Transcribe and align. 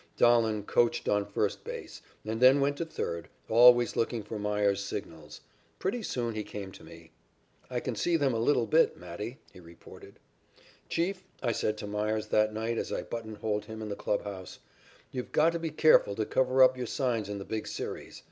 Dahlen 0.17 0.63
coached 0.65 1.07
on 1.07 1.27
first 1.27 1.63
base 1.63 2.01
and 2.25 2.41
then 2.41 2.59
went 2.59 2.77
to 2.77 2.85
third, 2.85 3.29
always 3.47 3.95
looking 3.95 4.23
for 4.23 4.39
Meyers's 4.39 4.83
signals. 4.83 5.41
Pretty 5.77 6.01
soon 6.01 6.33
he 6.33 6.41
came 6.43 6.71
to 6.71 6.83
me. 6.83 7.11
"I 7.69 7.79
can 7.81 7.95
see 7.95 8.17
them 8.17 8.33
a 8.33 8.39
little 8.39 8.65
bit, 8.65 8.97
Matty," 8.97 9.37
he 9.53 9.59
reported. 9.59 10.17
"Chief," 10.89 11.23
I 11.43 11.51
said 11.51 11.77
to 11.77 11.85
Meyers 11.85 12.29
that 12.29 12.51
night 12.51 12.79
as 12.79 12.91
I 12.91 13.03
buttonholed 13.03 13.65
him 13.65 13.79
in 13.79 13.89
the 13.89 13.95
clubhouse, 13.95 14.57
"you've 15.11 15.31
got 15.31 15.51
to 15.51 15.59
be 15.59 15.69
careful 15.69 16.15
to 16.15 16.25
cover 16.25 16.63
up 16.63 16.75
your 16.75 16.87
signs 16.87 17.29
in 17.29 17.37
the 17.37 17.45
Big 17.45 17.67
Series. 17.67 18.19